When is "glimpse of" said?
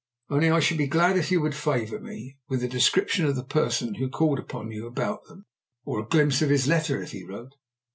6.09-6.49